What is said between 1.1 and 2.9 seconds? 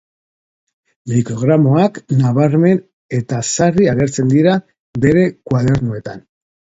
Mikrogramoak nabarmen